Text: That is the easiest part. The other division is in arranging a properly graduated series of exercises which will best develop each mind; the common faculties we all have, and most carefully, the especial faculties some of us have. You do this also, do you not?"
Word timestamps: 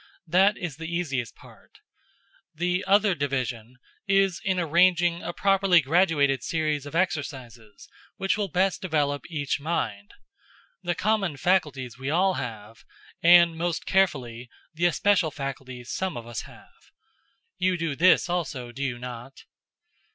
That 0.25 0.57
is 0.57 0.77
the 0.77 0.91
easiest 0.91 1.35
part. 1.35 1.77
The 2.55 2.83
other 2.87 3.13
division 3.13 3.75
is 4.07 4.41
in 4.43 4.59
arranging 4.59 5.21
a 5.21 5.31
properly 5.31 5.79
graduated 5.79 6.41
series 6.41 6.87
of 6.87 6.95
exercises 6.95 7.87
which 8.17 8.35
will 8.35 8.47
best 8.47 8.81
develop 8.81 9.29
each 9.29 9.59
mind; 9.59 10.15
the 10.81 10.95
common 10.95 11.37
faculties 11.37 11.99
we 11.99 12.09
all 12.09 12.33
have, 12.33 12.83
and 13.21 13.55
most 13.55 13.85
carefully, 13.85 14.49
the 14.73 14.87
especial 14.87 15.29
faculties 15.29 15.91
some 15.91 16.17
of 16.17 16.25
us 16.25 16.41
have. 16.49 16.71
You 17.59 17.77
do 17.77 17.95
this 17.95 18.27
also, 18.27 18.71
do 18.71 18.81
you 18.81 18.97
not?" 18.97 19.43